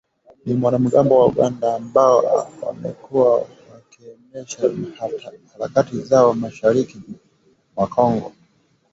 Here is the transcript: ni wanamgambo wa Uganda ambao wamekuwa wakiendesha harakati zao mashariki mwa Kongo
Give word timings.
ni 0.45 0.53
wanamgambo 0.63 1.19
wa 1.19 1.25
Uganda 1.25 1.75
ambao 1.75 2.49
wamekuwa 2.61 3.47
wakiendesha 3.73 4.61
harakati 5.53 6.01
zao 6.01 6.33
mashariki 6.33 6.97
mwa 7.75 7.87
Kongo 7.87 8.33